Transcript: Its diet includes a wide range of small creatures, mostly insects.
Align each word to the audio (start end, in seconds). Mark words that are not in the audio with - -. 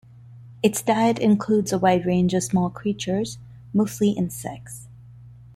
Its 0.63 0.81
diet 0.81 1.19
includes 1.19 1.71
a 1.71 1.77
wide 1.77 2.07
range 2.07 2.33
of 2.33 2.41
small 2.41 2.71
creatures, 2.71 3.37
mostly 3.71 4.09
insects. 4.09 4.87